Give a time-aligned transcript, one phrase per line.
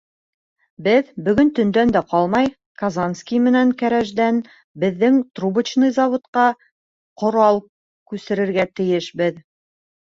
[0.85, 2.49] Беҙ, бөгөн төндән дә ҡалмай,
[2.83, 4.41] Казанский менән Кәрәждән
[4.87, 6.51] беҙҙең Трубочный заводҡа
[7.25, 7.65] ҡорал
[8.15, 9.43] күсерергә тейешбеҙ.